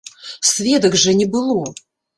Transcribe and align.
Сведак 0.51 0.99
жа 1.05 1.17
не 1.21 1.31
было! 1.37 1.63